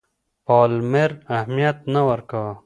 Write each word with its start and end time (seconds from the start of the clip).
پالمر 0.45 1.11
اهمیت 1.35 1.77
نه 1.93 2.01
ورکاوه. 2.07 2.53